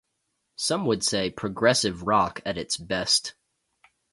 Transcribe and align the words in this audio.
Some 0.55 0.87
would 0.87 1.03
say: 1.03 1.29
"Progressive 1.29 2.01
Rock 2.01 2.41
at 2.43 2.57
its 2.57 2.75
best". 2.75 3.35